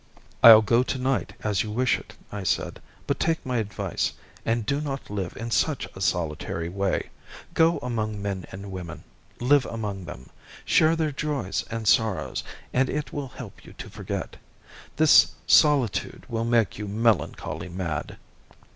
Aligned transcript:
"I'll 0.41 0.63
go 0.63 0.81
tonight, 0.81 1.33
as 1.43 1.61
you 1.61 1.69
wish 1.69 1.99
it," 1.99 2.15
I 2.31 2.41
said; 2.41 2.81
"but 3.05 3.19
take 3.19 3.45
my 3.45 3.57
advice, 3.57 4.13
and 4.43 4.65
do 4.65 4.81
not 4.81 5.11
live 5.11 5.37
in 5.37 5.51
such 5.51 5.87
a 5.95 6.01
solitary 6.01 6.69
way. 6.69 7.11
Go 7.53 7.77
among 7.83 8.19
men 8.19 8.45
and 8.51 8.71
women; 8.71 9.03
live 9.39 9.67
among 9.67 10.05
them. 10.05 10.31
Share 10.65 10.95
their 10.95 11.11
joys 11.11 11.63
and 11.69 11.87
sorrows, 11.87 12.43
and 12.73 12.89
it 12.89 13.13
will 13.13 13.27
help 13.27 13.63
you 13.63 13.73
to 13.73 13.91
forget. 13.91 14.37
This 14.95 15.33
solitude 15.45 16.25
will 16.27 16.45
make 16.45 16.79
you 16.79 16.87
melancholy 16.87 17.69
mad." 17.69 18.17